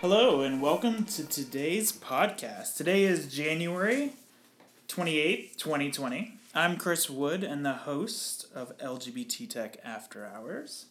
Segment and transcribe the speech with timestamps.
[0.00, 2.76] Hello, and welcome to today's podcast.
[2.76, 4.12] Today is January
[4.88, 6.34] 28th, 2020.
[6.54, 10.86] I'm Chris Wood and the host of LGBT Tech After Hours.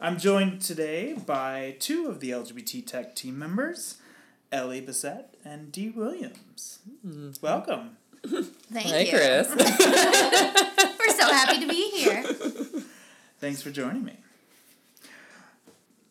[0.00, 3.98] I'm joined today by two of the LGBT Tech team members,
[4.50, 6.80] Ellie Bissett and Dee Williams.
[7.40, 7.96] Welcome.
[8.26, 9.10] Thank Hey, you.
[9.12, 9.48] Chris.
[9.56, 12.22] We're so happy to be here.
[13.38, 14.16] Thanks for joining me.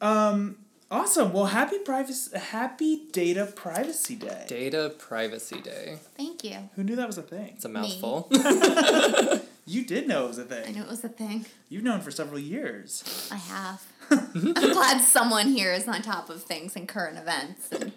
[0.02, 0.56] Um,
[0.92, 1.34] awesome.
[1.34, 4.46] Well, happy privacy, happy Data Privacy Day.
[4.48, 5.98] Data Privacy Day.
[6.18, 6.70] Thank you.
[6.76, 7.54] Who knew that was a thing?
[7.56, 8.30] It's a mouthful.
[9.70, 10.68] You did know it was a I thing.
[10.68, 11.46] I knew it was a thing.
[11.70, 13.30] You've known for several years.
[13.32, 13.86] I have.
[14.10, 17.92] I'm glad someone here is on top of things and current events and,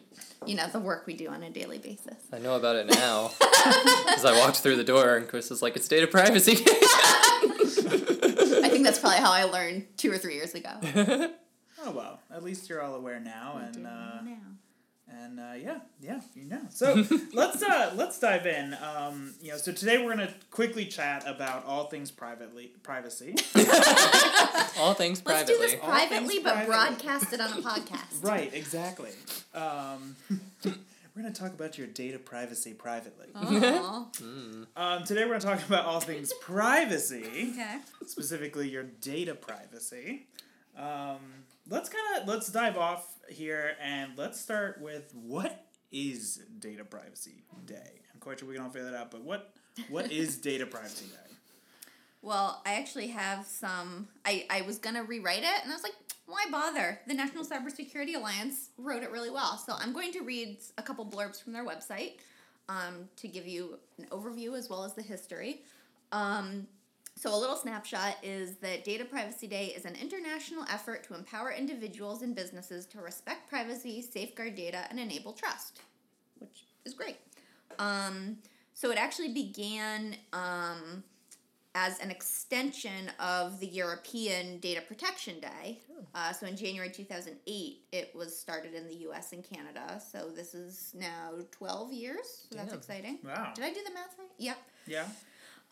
[0.45, 2.17] you know, the work we do on a daily basis.
[2.31, 3.31] I know about it now.
[3.39, 6.63] because I walked through the door and Chris was like, it's Data Privacy Day.
[6.83, 11.31] I think that's probably how I learned two or three years ago.
[11.85, 14.37] Oh well, at least you're all aware now, and uh, Now.
[15.09, 16.61] and uh, yeah, yeah, you know.
[16.71, 18.75] So let's uh, let's dive in.
[18.75, 23.35] Um, you know, so today we're gonna quickly chat about all things privately privacy.
[24.79, 25.79] All things Let's do this privately.
[25.81, 26.75] All privately, things but privately.
[26.75, 28.23] broadcast it on a podcast.
[28.25, 29.11] right, exactly.
[29.55, 30.17] Um,
[30.65, 33.27] we're gonna talk about your data privacy privately.
[33.35, 34.07] Aw.
[34.77, 37.51] Um, today we're gonna talk about all things privacy.
[37.53, 37.77] Okay.
[38.07, 40.27] specifically your data privacy.
[40.77, 41.19] Um,
[41.69, 47.45] let's kind of let's dive off here and let's start with what is Data Privacy
[47.67, 48.01] Day.
[48.13, 49.55] I'm quite sure we can all figure that out, but what
[49.89, 51.35] what is Data Privacy Day?
[52.23, 54.09] Well, I actually have some.
[54.25, 55.95] I, I was going to rewrite it, and I was like,
[56.27, 57.01] why bother?
[57.09, 59.59] The National Cybersecurity Alliance wrote it really well.
[59.59, 62.19] So I'm going to read a couple blurbs from their website
[62.69, 65.63] um, to give you an overview as well as the history.
[66.13, 66.69] Um,
[67.17, 71.53] so, a little snapshot is that Data Privacy Day is an international effort to empower
[71.53, 75.83] individuals and businesses to respect privacy, safeguard data, and enable trust,
[76.39, 77.19] which is great.
[77.79, 78.39] Um,
[78.75, 80.17] so, it actually began.
[80.33, 81.05] Um,
[81.75, 85.81] as an extension of the European Data Protection Day.
[86.15, 89.99] Uh, so in January 2008, it was started in the US and Canada.
[90.13, 92.47] So this is now 12 years.
[92.51, 92.79] So that's Damn.
[92.79, 93.19] exciting.
[93.25, 93.53] Wow.
[93.55, 94.29] Did I do the math right?
[94.37, 94.59] Yep.
[94.87, 95.07] Yeah.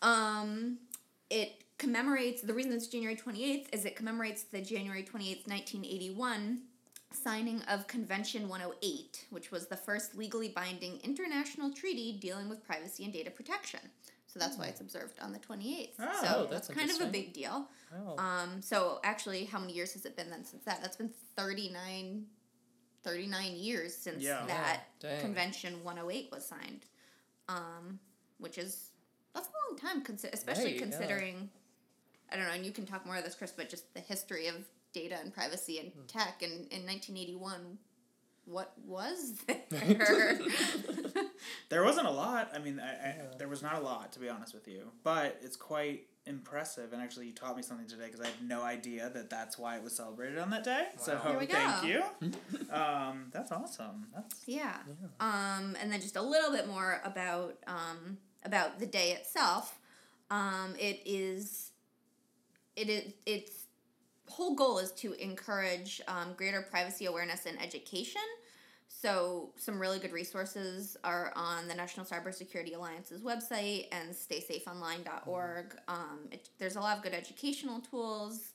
[0.01, 0.79] Um,
[1.31, 6.59] it commemorates, the reason it's January 28th is it commemorates the January 28th, 1981
[7.13, 13.03] signing of Convention 108, which was the first legally binding international treaty dealing with privacy
[13.03, 13.79] and data protection.
[14.27, 15.89] So that's why it's observed on the 28th.
[15.99, 17.67] Oh, so that's kind of a big deal.
[17.93, 18.17] Oh.
[18.17, 20.81] Um, so actually, how many years has it been then since that?
[20.81, 22.25] That's been 39,
[23.03, 24.45] 39 years since Yeah.
[24.45, 25.19] that Yeah.
[25.19, 26.85] Convention 108 was signed,
[27.49, 27.99] um,
[28.37, 28.90] which is
[29.33, 30.81] that's a long time, consi- especially Right, yeah.
[30.81, 31.49] considering.
[32.31, 34.47] I don't know, and you can talk more of this, Chris, but just the history
[34.47, 34.55] of
[34.93, 36.05] data and privacy and Hmm.
[36.07, 36.41] tech.
[36.41, 37.77] And in 1981,
[38.45, 39.35] what was
[39.69, 40.39] there?
[41.69, 42.51] There wasn't a lot.
[42.53, 45.39] I mean, I, I, there was not a lot to be honest with you, but
[45.41, 46.93] it's quite impressive.
[46.93, 49.77] And actually, you taught me something today because I had no idea that that's why
[49.77, 50.87] it was celebrated on that day.
[50.97, 51.29] So Wow.
[51.31, 51.87] Here we thank go.
[51.87, 52.73] you.
[52.73, 54.07] um, that's awesome.
[54.13, 54.75] That's Yeah.
[55.19, 59.79] Um, and then just a little bit more about um, about the day itself.
[60.29, 61.71] Um, it is,
[62.75, 63.51] it is, its
[64.27, 68.21] whole goal is to encourage um, greater privacy awareness and education.
[68.87, 75.75] So some really good resources are on the National Cybersecurity Alliance's website and staysafeonline.org.
[75.87, 78.51] Um, it, there's a lot of good educational tools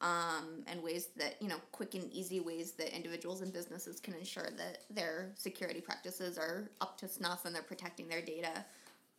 [0.00, 4.14] um, and ways that you know quick and easy ways that individuals and businesses can
[4.14, 8.64] ensure that their security practices are up to snuff and they're protecting their data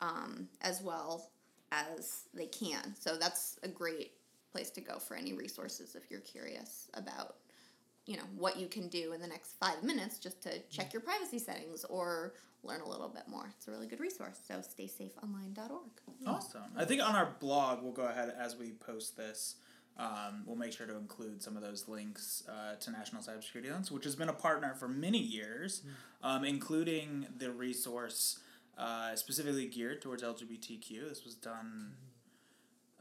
[0.02, 1.32] um, as well
[1.72, 2.96] as they can.
[3.00, 4.14] So that's a great
[4.52, 7.36] place to go for any resources if you're curious about
[8.06, 11.02] you know what you can do in the next five minutes just to check your
[11.02, 12.34] privacy settings or
[12.64, 13.54] learn a little bit more.
[13.56, 14.40] It's a really good resource.
[14.48, 16.62] So staysafeonline.org Awesome.
[16.76, 19.56] I think on our blog, we'll go ahead as we post this.
[19.98, 23.92] Um, we'll make sure to include some of those links uh, to National Cybersecurity Alliance,
[23.92, 25.84] which has been a partner for many years,
[26.24, 28.40] um, including the resource
[28.80, 31.10] uh, specifically geared towards LGBTQ.
[31.10, 31.92] This was done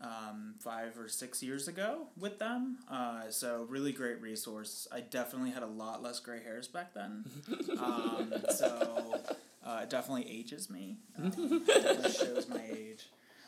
[0.03, 2.79] um, five or six years ago with them.
[2.91, 4.89] Uh, so, really great resource.
[4.93, 7.25] I definitely had a lot less gray hairs back then.
[7.79, 9.21] Um, so,
[9.65, 10.99] uh, it definitely ages me.
[11.17, 11.31] Um,
[11.65, 13.07] definitely shows my age.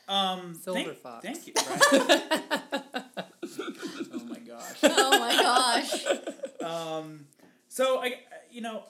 [0.09, 1.25] Um, Silver thank, fox.
[1.25, 1.53] Thank you.
[3.53, 4.09] Right?
[4.13, 4.79] oh my gosh.
[4.85, 6.05] oh my gosh
[6.63, 7.27] Um,
[7.69, 8.85] so I, you know,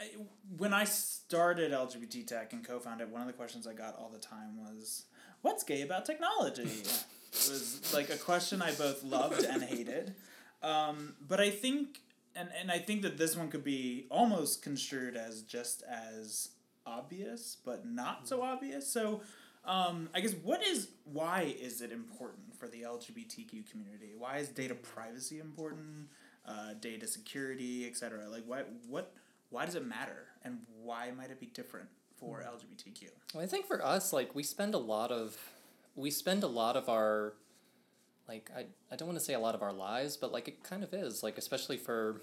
[0.00, 0.10] I,
[0.58, 0.84] when I
[1.32, 5.06] started LGBT Tech and co-founded, one of the questions I got all the time was,
[5.40, 10.14] "What's gay about technology?" it was like a question I both loved and hated.
[10.62, 12.00] Um, but I think
[12.36, 16.50] and and I think that this one could be almost construed as just as
[16.84, 18.86] obvious, but not so obvious.
[18.86, 19.22] So,
[19.64, 24.12] um, I guess what is why is it important for the LGBTQ community?
[24.18, 26.10] Why is data privacy important?
[26.44, 28.28] Uh, data security, etc.
[28.28, 29.14] Like, why what
[29.52, 31.88] why does it matter, and why might it be different
[32.18, 33.08] for LGBTQ?
[33.34, 35.36] Well, I think for us, like we spend a lot of
[35.96, 37.34] we spend a lot of our
[38.28, 40.62] like I, I don't want to say a lot of our lives, but like it
[40.62, 42.20] kind of is like especially for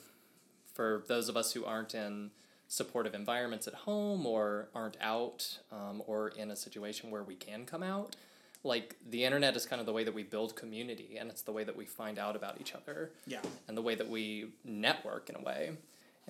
[0.74, 2.32] for those of us who aren't in
[2.68, 7.66] supportive environments at home or aren't out um, or in a situation where we can
[7.66, 8.16] come out
[8.64, 11.52] like the internet is kind of the way that we build community and it's the
[11.52, 13.40] way that we find out about each other Yeah.
[13.68, 15.72] and the way that we network in a way.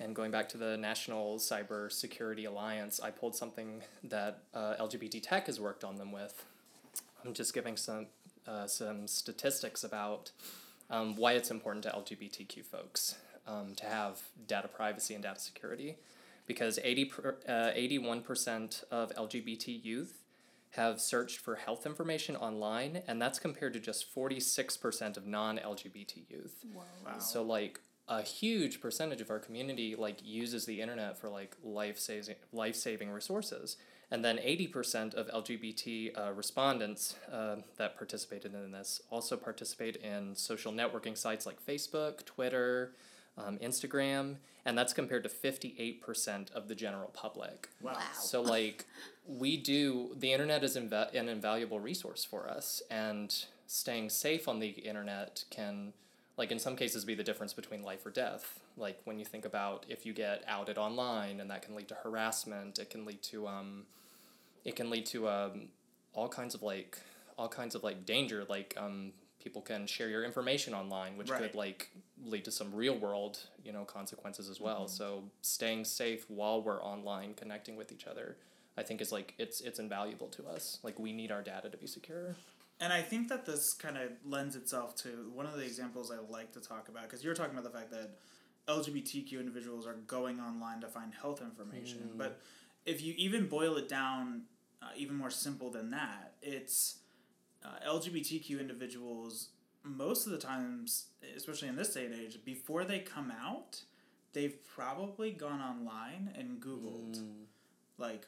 [0.00, 5.22] And going back to the National Cyber Security Alliance, I pulled something that uh, LGBT
[5.22, 6.44] Tech has worked on them with.
[7.24, 8.06] I'm just giving some
[8.48, 10.32] uh, some statistics about
[10.88, 13.16] um, why it's important to LGBTQ folks
[13.46, 15.98] um, to have data privacy and data security,
[16.46, 20.22] because 80 per, uh, 81% of LGBT youth
[20.70, 26.30] have searched for health information online, and that's compared to just 46% of non LGBT
[26.30, 26.64] youth.
[26.74, 27.18] Wow.
[27.18, 31.98] So like a huge percentage of our community like uses the internet for like life
[31.98, 33.76] saving life saving resources,
[34.10, 39.96] and then eighty percent of LGBT uh, respondents uh, that participated in this also participate
[39.96, 42.92] in social networking sites like Facebook, Twitter,
[43.38, 47.68] um, Instagram, and that's compared to fifty eight percent of the general public.
[47.80, 47.92] Wow.
[47.92, 48.00] Wow.
[48.12, 48.86] So like
[49.24, 53.32] we do the internet is inva- an invaluable resource for us and
[53.68, 55.92] staying safe on the internet can
[56.36, 58.60] like in some cases be the difference between life or death.
[58.76, 61.94] Like when you think about if you get outed online and that can lead to
[61.96, 63.84] harassment, it can lead to um
[64.64, 65.68] it can lead to um
[66.12, 66.98] all kinds of like
[67.38, 68.44] all kinds of like danger.
[68.48, 69.12] Like um
[69.42, 71.40] people can share your information online which Right.
[71.40, 71.90] could like
[72.26, 74.86] lead to some real world you know consequences as well.
[74.88, 78.36] So staying safe while we're online connecting with each other
[78.76, 80.78] i think is like it's it's invaluable to us.
[80.82, 82.36] Like we need our data to be secure
[82.80, 86.16] And I think that this kind of lends itself to one of the examples I
[86.32, 88.16] like to talk about because you're talking about the fact that
[88.66, 92.10] LGBTQ individuals are going online to find health information.
[92.16, 92.40] But
[92.86, 94.42] if you even boil it down,
[94.82, 97.00] uh, even more simple than that, it's
[97.62, 99.50] uh, LGBTQ individuals
[99.82, 101.06] most of the times,
[101.36, 103.82] especially in this day and age, before they come out,
[104.32, 107.20] they've probably gone online and Googled.
[107.98, 108.26] Like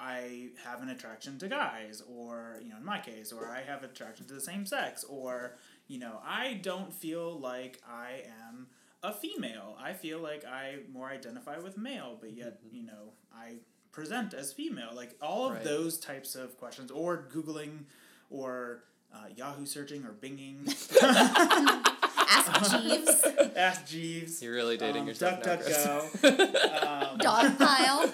[0.00, 3.82] I have an attraction to guys, or you know, in my case, or I have
[3.84, 5.56] attraction to the same sex, or
[5.88, 8.68] you know, I don't feel like I am
[9.02, 9.76] a female.
[9.78, 13.56] I feel like I more identify with male, but yet you know, I
[13.92, 14.90] present as female.
[14.94, 15.64] Like all of Right.
[15.64, 17.84] those types of questions, or googling,
[18.30, 20.66] or uh, Yahoo searching, or Binging.
[22.32, 23.24] Ask Jeeves.
[23.56, 24.42] Ask Jeeves.
[24.42, 25.76] you're really dating um, yourself now, Chris.
[25.86, 26.84] DuckDuckGo.
[27.12, 28.12] um, Dog pile.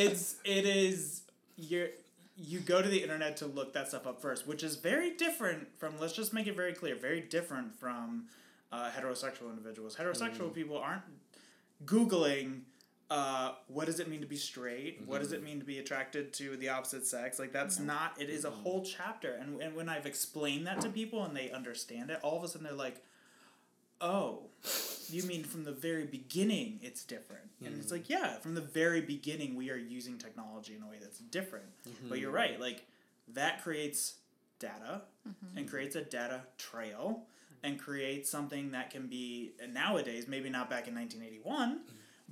[0.00, 1.22] It's it is
[1.56, 1.88] you're
[2.36, 5.68] you go to the internet to look that stuff up first, which is very different
[5.78, 5.98] from.
[6.00, 8.24] Let's just make it very clear, very different from
[8.72, 9.96] uh, heterosexual individuals.
[9.96, 11.02] Heterosexual people aren't
[11.84, 12.60] googling.
[13.10, 15.02] Uh, what does it mean to be straight?
[15.04, 17.38] What does it mean to be attracted to the opposite sex?
[17.38, 18.20] Like that's not.
[18.20, 21.50] It is a whole chapter, and and when I've explained that to people and they
[21.50, 23.02] understand it, all of a sudden they're like,
[24.00, 24.50] "Oh,
[25.10, 27.42] you mean from the very beginning it's different.
[27.64, 27.96] And it's mm-hmm.
[27.96, 31.66] like yeah from the very beginning we are using technology in a way that's different.
[32.08, 32.36] But you're mm-hmm.
[32.36, 32.86] right like
[33.34, 34.14] that creates
[34.58, 35.58] data mm-hmm.
[35.58, 37.24] and creates a data trail
[37.62, 41.80] and creates something that can be nowadays maybe not back in 1981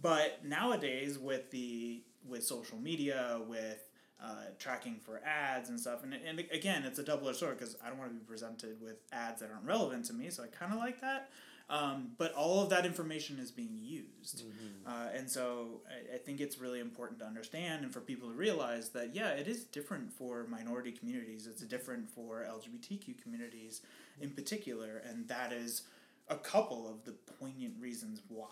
[0.00, 3.84] but nowadays with the with social media with
[4.22, 7.88] uh, tracking for ads and stuff and, and again it's a double-edged sword because i
[7.88, 10.72] don't want to be presented with ads that aren't relevant to me so i kind
[10.72, 11.30] of like that
[11.70, 14.44] um, but all of that information is being used.
[14.86, 18.34] Uh, and so I, I think it's really important to understand and for people to
[18.34, 23.82] realize that, yeah, it is different for minority communities, it's different for LGBTQ communities
[24.20, 25.82] in particular, and that is
[26.28, 28.46] a couple of the poignant reasons why.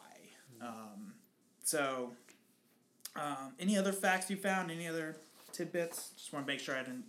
[0.60, 1.14] Um,
[1.62, 2.12] so,
[3.14, 4.70] um, any other facts you found?
[4.70, 5.16] Any other
[5.52, 6.10] tidbits?
[6.16, 7.04] Just want to make sure I didn't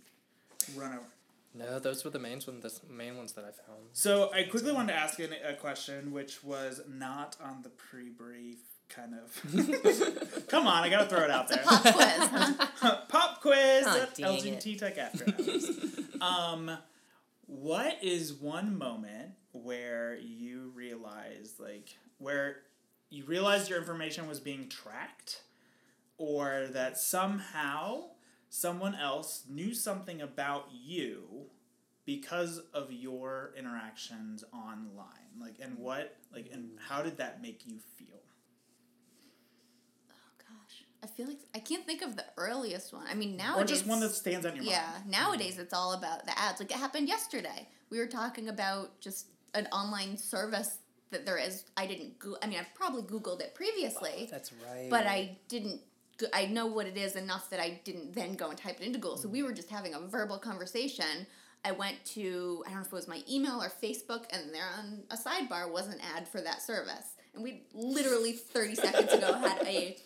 [0.74, 1.06] run over.
[1.54, 4.72] No those were the main ones the main ones that i found So I quickly
[4.72, 8.58] wanted to ask an, a question, which was not on the pre-brief.
[8.88, 10.46] Kind of.
[10.48, 11.62] Come on, I gotta throw it out there.
[11.62, 12.28] Pop quiz,
[12.80, 12.96] huh?
[13.08, 15.70] Pop quiz Oh, at dang LGBT Tech After Hours.
[16.22, 16.70] um,
[17.46, 22.56] what is one moment where you realized, like, where
[23.10, 25.42] you realized your information was being tracked,
[26.16, 28.04] or that somehow
[28.48, 31.46] someone else knew something about you
[32.06, 37.78] because of your interactions online like and what like and how did that make you
[37.96, 38.06] feel
[40.10, 43.04] Oh gosh, I feel like I can't think of the earliest one.
[43.10, 43.68] I mean, or nowadays.
[43.70, 46.60] just one that stands out in your Yeah, mind nowadays it's all about the ads.
[46.60, 47.68] Like it happened yesterday.
[47.90, 50.78] We were talking about just an online service
[51.10, 51.64] that there is.
[51.76, 52.18] I didn't.
[52.18, 54.88] Go- I mean, I've probably Googled it previously, That's right.
[54.90, 55.80] but I didn't.
[56.18, 58.86] Go- I know what it is enough that I didn't then go and type it
[58.86, 59.16] into Google.
[59.16, 61.26] So we were just having a verbal conversation.
[61.64, 64.68] I went to I don't know if it was my email or Facebook, and there
[64.78, 67.14] on a sidebar was an ad for that service.
[67.34, 69.96] And we literally thirty seconds ago had a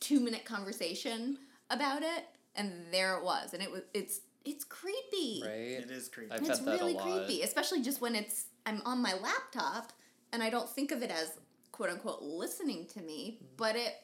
[0.00, 1.38] two minute conversation
[1.70, 2.24] about it,
[2.56, 5.42] and there it was, and it was it's it's creepy.
[5.44, 5.52] Right.
[5.84, 7.26] it is creepy I've It's had that a really lot.
[7.26, 9.92] creepy, especially just when it's I'm on my laptop
[10.32, 11.32] and I don't think of it as
[11.72, 13.54] quote unquote listening to me, Mm-hmm.
[13.56, 13.94] but it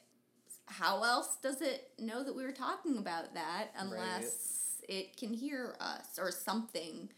[0.67, 5.77] how else does it know that we were talking about that unless it can hear
[5.81, 7.09] us or something?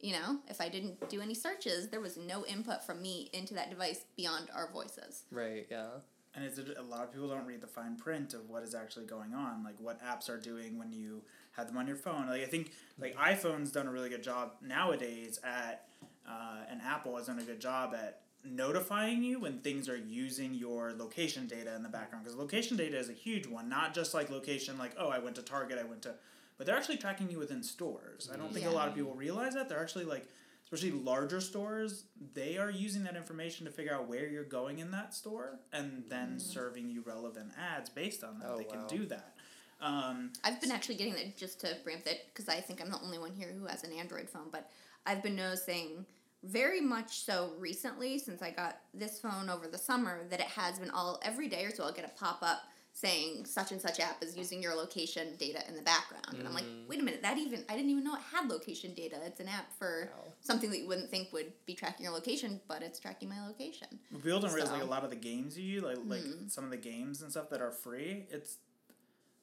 [0.00, 3.54] You know, if I didn't do any searches, there was no input from me into
[3.54, 5.22] that device beyond our voices.
[5.30, 5.66] Right.
[5.70, 5.86] Yeah.
[6.34, 8.74] and it's a, a lot of people don't read the fine print of what is
[8.74, 11.22] actually going on like what apps are doing when you
[11.52, 14.52] have them on your phone like i think like iphone's done a really good job
[14.62, 15.86] nowadays at
[16.28, 20.54] uh, and apple has done a good job at notifying you when things are using
[20.54, 24.14] your location data in the background because location data is a huge one not just
[24.14, 26.14] like location like oh i went to target i went to
[26.58, 28.30] but they're actually tracking you within stores.
[28.32, 29.68] I don't think a lot of people realize that.
[29.68, 30.26] They're actually like
[30.64, 34.90] especially larger stores, they are using that information to figure out where you're going in
[34.90, 38.50] that store and then serving you relevant ads based on that.
[38.50, 39.34] Oh, they can do that.
[39.80, 42.98] Um, I've been actually getting that just to preempt it because I think I'm the
[43.00, 44.68] only one here who has an Android phone, but
[45.06, 46.04] I've been noticing
[46.42, 50.78] very much so recently since I got this phone over the summer that it has
[50.78, 52.62] been all every day or so I'll get a pop up
[52.92, 56.24] saying such and such app is using your location data in the background.
[56.38, 58.94] And I'm like, wait a minute, that even I didn't even know it had location
[58.94, 59.16] data.
[59.26, 60.32] It's an app for Wow.
[60.40, 63.88] something that you wouldn't think would be tracking your location, but it's tracking my location.
[64.10, 66.48] but people don't realize like a lot of the games you use, like like Mm-hmm.
[66.48, 68.24] some of the games and stuff that are free.
[68.30, 68.56] It's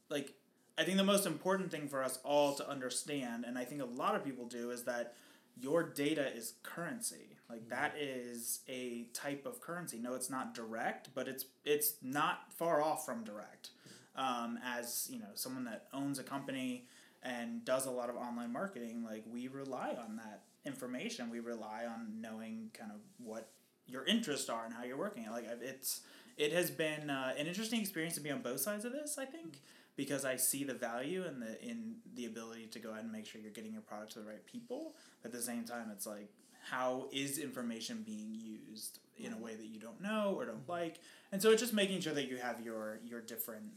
[0.10, 0.34] like
[0.78, 3.86] I think the most important thing for us all to understand, and I think a
[3.86, 5.14] lot of people do, is that
[5.60, 7.38] your data is currency.
[7.50, 10.00] Like that is a type of currency.
[10.00, 13.70] No, it's not direct, but it's it's not far off from direct.
[14.16, 16.88] Um, as you know, someone that owns a company
[17.22, 21.30] and does a lot of online marketing, like we rely on that information.
[21.30, 23.50] We rely on knowing kind of what
[23.88, 25.28] your interests are and how you're working.
[25.30, 26.02] Like it's
[26.38, 29.18] it has been uh, an interesting experience to be on both sides of this.
[29.18, 29.60] I think
[29.96, 33.26] because I see the value in the in the ability to go ahead and make
[33.26, 34.96] sure you're getting your product to the right people.
[35.22, 36.30] But at the same time, it's like
[36.70, 41.00] how is information being used in a way that you don't know or don't like,
[41.32, 43.72] and so it's just making sure that you have your your different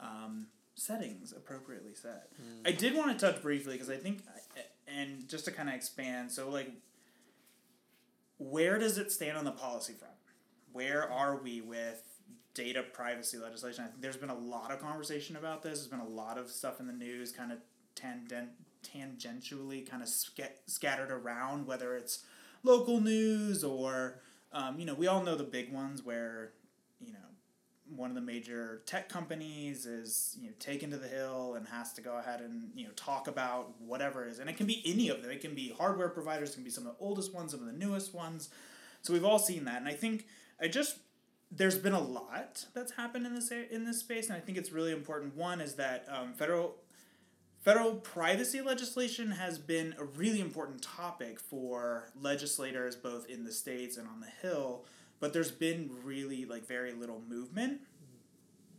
[0.00, 2.30] um, settings appropriately set.
[2.66, 4.22] I did want to touch briefly because I think,
[4.88, 6.72] and just to kind of expand, so like,
[8.38, 10.14] where does it stand on the policy front?
[10.72, 12.09] Where are we with
[12.54, 13.84] data privacy legislation?
[13.84, 15.78] I think there's been a lot of conversation about this.
[15.78, 17.58] There's been a lot of stuff in the news, kind of
[17.94, 18.50] tangent
[18.82, 22.24] tangentially, kind of sca- scattered around, whether it's
[22.62, 24.20] local news or,
[24.52, 26.52] um, you know, we all know the big ones where,
[26.98, 27.18] you know,
[27.94, 31.92] one of the major tech companies is you know taken to the hill and has
[31.92, 34.38] to go ahead and you know talk about whatever it is.
[34.38, 35.30] And it can be any of them.
[35.30, 36.50] It can be hardware providers.
[36.50, 38.48] It can be some of the oldest ones some of the newest ones.
[39.02, 39.78] So we've all seen that.
[39.78, 40.26] And i think
[40.60, 40.98] i just
[41.50, 44.70] there's been a lot that's happened in this in this space and i think it's
[44.70, 46.76] really important one is that um, federal
[47.60, 53.98] Federal privacy legislation has been a really important topic for legislators both in the states
[53.98, 54.86] and on the Hill,
[55.18, 57.82] but there's been really like very little movement.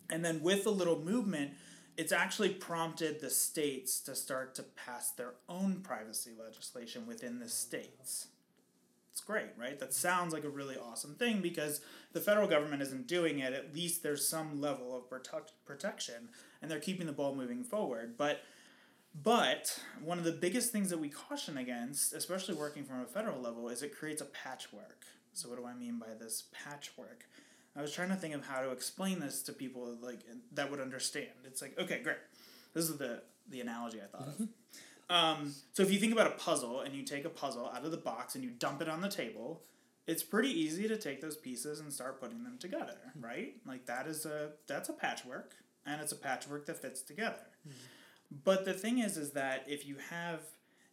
[0.09, 1.51] And then with the little movement,
[1.95, 7.49] it's actually prompted the states to start to pass their own privacy legislation within the
[7.49, 8.29] states.
[9.11, 9.77] It's great, right?
[9.79, 11.81] That sounds like a really awesome thing because
[12.13, 13.53] the federal government isn't doing it.
[13.53, 16.29] At least there's some level of protect- protection
[16.61, 18.15] and they're keeping the ball moving forward.
[18.17, 18.41] But
[19.13, 23.41] but one of the biggest things that we caution against, especially working from a federal
[23.41, 25.03] level, is it creates a patchwork.
[25.33, 27.25] So what do I mean by this patchwork?
[27.75, 30.21] I was trying to think of how to explain this to people like
[30.53, 31.27] that would understand.
[31.45, 32.17] It's like, okay, great.
[32.73, 34.33] This is the the analogy I thought of.
[34.35, 34.45] Mm-hmm.
[35.11, 37.91] Um, so if you think about a puzzle and you take a puzzle out of
[37.91, 39.61] the box and you dump it on the table,
[40.07, 43.55] it's pretty easy to take those pieces and start putting them together, right?
[43.65, 45.53] Like that is a that's a patchwork
[45.85, 47.45] and it's a patchwork that fits together.
[48.43, 50.39] But the thing is is that if you have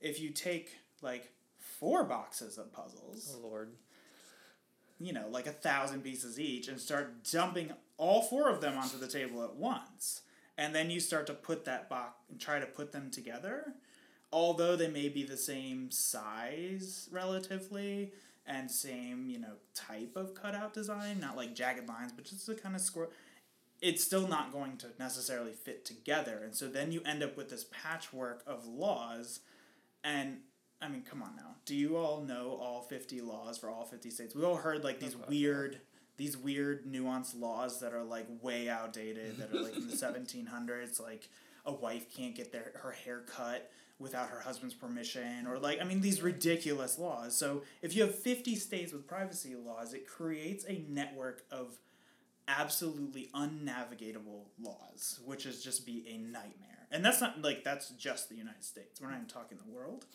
[0.01, 0.71] if you take
[1.01, 3.71] like four boxes of puzzles, Oh Lord.
[4.99, 8.99] you know, like a thousand pieces each, and start dumping all four of them onto
[8.99, 10.23] the table at once,
[10.57, 13.75] and then you start to put that box and try to put them together.
[14.33, 18.13] Although they may be the same size relatively
[18.47, 22.55] and same you know type of cutout design, not like jagged lines, but just a
[22.55, 23.09] kind of square.
[23.81, 27.49] It's still not going to necessarily fit together, and so then you end up with
[27.49, 29.41] this patchwork of laws,
[30.03, 30.39] and
[30.83, 31.57] I mean, come on now.
[31.65, 34.35] Do you all know all fifty laws for all fifty states?
[34.35, 35.81] We all heard like these weird
[36.19, 41.01] these weird nuanced laws that are like way outdated that are like in the 1700s
[41.01, 41.29] like
[41.65, 45.85] a wife can't get their her hair cut without her husband's permission or like i
[45.85, 47.37] mean these ridiculous laws.
[47.37, 51.79] So if you have 50 states with privacy laws it creates a network of
[52.47, 56.87] absolutely unnavigatable laws which is just be a nightmare.
[56.91, 59.01] And that's not like that's just the united states.
[59.01, 60.07] We're not even talking the world.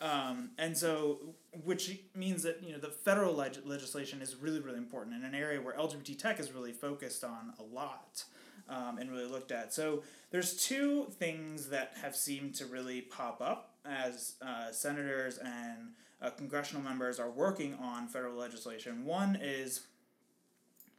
[0.00, 1.20] Um, and so,
[1.64, 5.34] which means that you know the federal leg- legislation is really really important in an
[5.34, 8.24] area where LGBT tech is really focused on a lot
[8.68, 9.72] um, and really looked at.
[9.72, 15.92] So there's two things that have seemed to really pop up as uh, senators and
[16.20, 19.04] uh, congressional members are working on federal legislation.
[19.04, 19.86] One is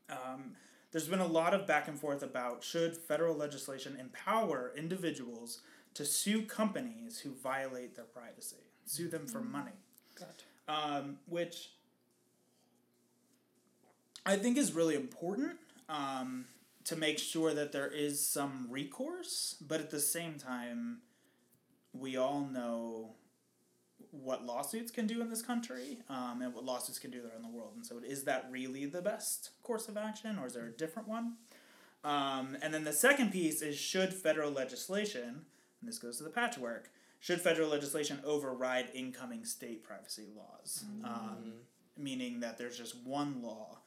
[0.09, 0.55] um,
[0.91, 5.61] there's been a lot of back and forth about should federal legislation empower individuals
[5.95, 9.71] to sue companies who violate their privacy sue them for money.
[10.67, 11.71] Um, which
[14.25, 15.57] I think is really important
[15.87, 16.45] um,
[16.87, 20.99] to make sure that there is some recourse, but at the same time,
[21.91, 23.15] we all know
[24.11, 27.49] what lawsuits can do in this country um, and what lawsuits can do around the
[27.49, 27.73] world.
[27.75, 31.09] And so, is that really the best course of action, or is there a different
[31.09, 31.33] one?
[32.05, 35.45] Um, and then the second piece is should federal legislation,
[35.81, 36.89] and this goes to the patchwork,
[37.19, 40.85] should federal legislation override incoming state privacy laws?
[41.01, 41.05] Mm.
[41.05, 41.53] Um,
[41.97, 43.79] meaning that there's just one law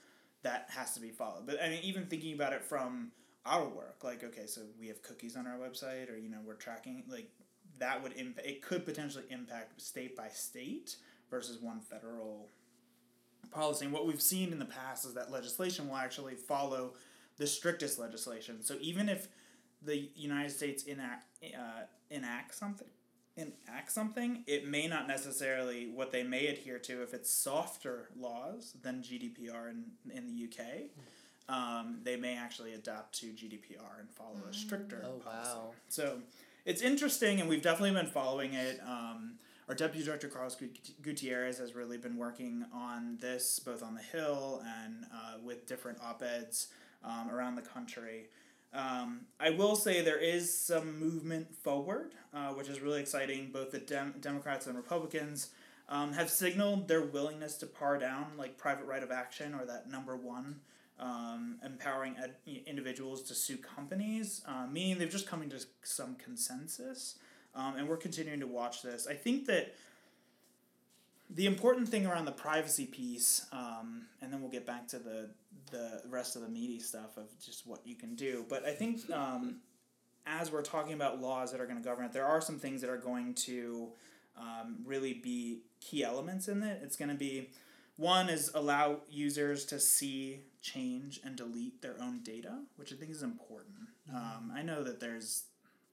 [0.42, 1.46] that has to be followed.
[1.46, 3.12] But I mean, even thinking about it from
[3.46, 6.54] our work, like okay, so we have cookies on our website, or you know, we're
[6.54, 7.30] tracking like
[7.78, 10.96] that would imp- it could potentially impact state by state
[11.30, 12.48] versus one federal
[13.50, 13.84] policy.
[13.84, 16.94] And what we've seen in the past is that legislation will actually follow
[17.38, 18.62] the strictest legislation.
[18.62, 19.28] So even if
[19.82, 22.88] the United States enact uh, enact something
[23.40, 28.74] enact something, it may not necessarily what they may adhere to if it's softer laws
[28.82, 30.90] than GDPR in, in the UK.
[31.48, 35.50] Um, they may actually adapt to GDPR and follow a stricter oh, policy.
[35.50, 35.70] Wow.
[35.88, 36.20] So
[36.64, 38.80] it's interesting, and we've definitely been following it.
[38.86, 40.56] Um, our deputy director Carlos
[41.02, 45.98] Gutierrez has really been working on this both on the Hill and uh, with different
[46.02, 46.68] op eds
[47.04, 48.28] um, around the country.
[48.72, 53.50] Um, I will say there is some movement forward, uh, which is really exciting.
[53.52, 55.50] Both the Dem- Democrats and Republicans
[55.88, 59.90] um, have signaled their willingness to par down like private right of action or that
[59.90, 60.60] number one,
[61.00, 67.16] um, empowering ed- individuals to sue companies, uh, meaning they've just coming to some consensus.
[67.56, 69.08] Um, and we're continuing to watch this.
[69.08, 69.74] I think that
[71.34, 75.30] the important thing around the privacy piece, um, and then we'll get back to the
[75.70, 78.44] the rest of the meaty stuff of just what you can do.
[78.48, 79.60] But I think um,
[80.26, 82.80] as we're talking about laws that are going to govern it, there are some things
[82.80, 83.90] that are going to
[84.36, 86.80] um, really be key elements in it.
[86.82, 87.50] It's going to be
[87.96, 93.10] one is allow users to see, change, and delete their own data, which I think
[93.10, 93.76] is important.
[94.08, 94.16] Mm-hmm.
[94.16, 95.44] Um, I know that there's,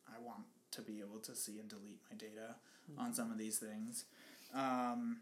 [0.08, 2.56] I want to be able to see and delete my data
[2.90, 3.02] mm-hmm.
[3.02, 4.06] on some of these things.
[4.56, 5.18] Um,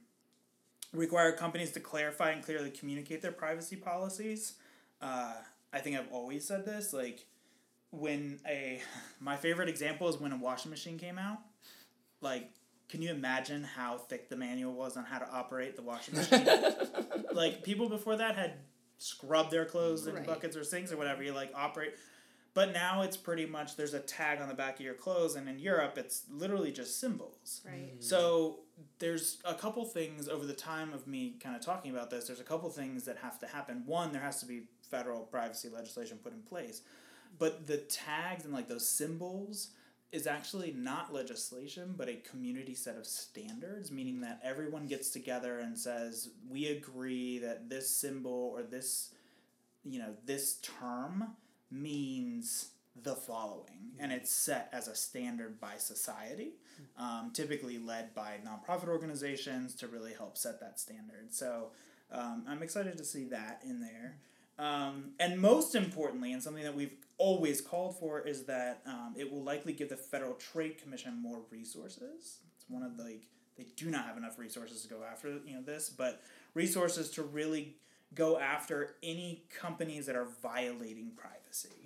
[0.96, 4.54] require companies to clarify and clearly communicate their privacy policies.
[5.02, 5.34] Uh,
[5.72, 6.94] I think I've always said this.
[6.94, 7.28] Like,
[7.92, 8.82] when a
[9.20, 11.40] my favorite example is when a washing machine came out.
[12.22, 12.50] Like,
[12.90, 16.48] can you imagine how thick the manual was on how to operate the washing machine?
[17.34, 18.54] like people before that had
[18.98, 20.26] scrubbed their clothes in right.
[20.26, 21.24] buckets or sinks or whatever.
[21.24, 21.96] You like operate.
[22.54, 25.50] But now it's pretty much there's a tag on the back of your clothes, and
[25.50, 27.62] in Europe it's literally just symbols.
[27.66, 27.96] Right.
[28.00, 28.60] So
[29.00, 32.28] there's a couple things over the time of me kind of talking about this.
[32.28, 33.84] There's a couple things that have to happen.
[33.86, 36.82] One, there has to be federal privacy legislation put in place,
[37.40, 39.70] but the tags and like those symbols
[40.12, 45.60] is actually not legislation, but a community set of standards, meaning that everyone gets together
[45.60, 49.14] and says, we agree that this symbol or this,
[49.84, 51.36] you know, this term
[51.70, 52.70] means
[53.04, 56.54] the following, and it's set as a standard by society,
[56.98, 61.34] um, typically led by nonprofit organizations to really help set that standard.
[61.34, 61.72] So
[62.12, 64.18] um, I'm excited to see that in there.
[64.58, 69.30] Um, and most importantly, and something that we've always called for, is that um, it
[69.30, 72.40] will likely give the Federal Trade Commission more resources.
[72.56, 73.28] It's one of the like
[73.58, 76.22] they do not have enough resources to go after you know this, but
[76.54, 77.76] resources to really
[78.14, 81.85] go after any companies that are violating privacy.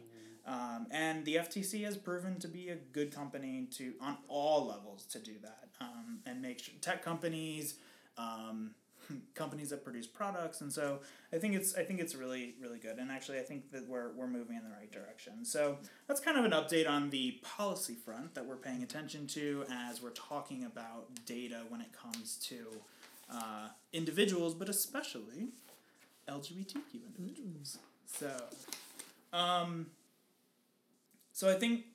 [0.50, 5.06] Um, and the FTC has proven to be a good company to on all levels
[5.12, 7.76] to do that um, and make sure tech companies,
[8.18, 8.72] um,
[9.36, 12.98] companies that produce products, and so I think it's I think it's really really good.
[12.98, 15.46] And actually, I think that we're we're moving in the right direction.
[15.46, 19.66] So that's kind of an update on the policy front that we're paying attention to
[19.72, 22.66] as we're talking about data when it comes to
[23.32, 25.50] uh, individuals, but especially
[26.28, 27.78] LGBTQ individuals.
[28.08, 28.32] So.
[31.42, 31.86] Um, so I think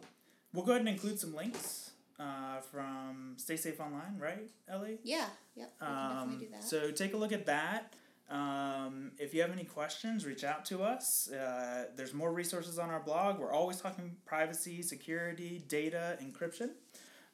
[0.53, 4.99] we'll go ahead and include some links uh, from Stay Safe Online, right, Ellie?
[5.03, 5.27] Yeah.
[5.57, 5.73] Yep.
[5.81, 6.65] We can Um, do that.
[6.65, 7.93] so take a look at that.
[8.31, 11.31] Um, if you have any questions, reach out to us.
[11.31, 13.39] Uh, there's more resources on our blog.
[13.39, 16.71] We're always talking privacy, security, data, encryption,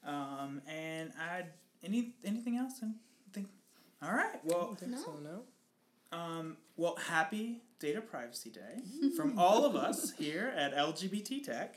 [0.05, 2.73] um, and add any anything else.
[2.83, 3.47] Anything?
[4.03, 4.43] All right.
[4.43, 4.97] Well, don't think No.
[5.01, 6.17] so, no.
[6.17, 8.81] um, well, happy Data Privacy Day
[9.15, 11.75] from all of us here at LGBT Tech.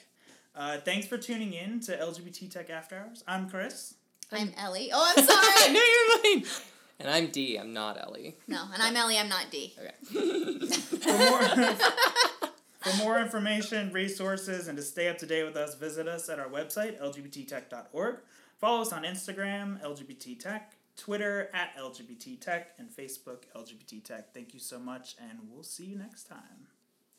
[0.56, 3.24] Uh, thanks for tuning in to LGBT Tech After Hours.
[3.26, 3.94] I'm Chris.
[4.30, 4.90] I'm Ellie.
[4.92, 5.72] Oh, I'm sorry.
[5.72, 6.32] no, sorry.
[6.34, 6.62] you're fine.
[7.00, 7.56] And I'm D.
[7.56, 8.36] I'm not Ellie.
[8.46, 9.18] no, and I'm Ellie.
[9.18, 9.74] I'm not D.
[9.78, 10.66] Okay.
[10.68, 11.42] For more,
[12.80, 16.38] for more information, resources, and to stay up to date with us, visit us at
[16.38, 18.16] our website, lgbttech.org.
[18.58, 24.32] Follow us on Instagram, LGBT Tech, Twitter at LGBT Tech, and Facebook, LGBT Tech.
[24.32, 26.68] Thank you so much, and we'll see you next time.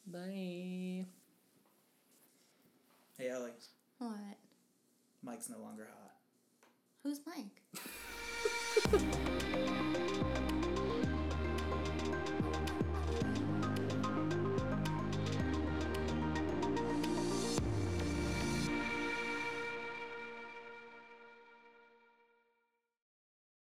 [0.07, 1.05] Bye.
[3.17, 3.51] Hey, Ellie,
[3.99, 4.11] What?
[5.23, 6.11] Mike's no longer hot.
[7.03, 7.61] Who's Mike?